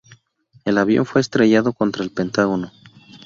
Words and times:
El 0.65 0.79
avión 0.79 1.05
fue 1.05 1.21
estrellado 1.21 1.73
contra 1.73 2.03
El 2.03 2.09
Pentágono. 2.09 2.71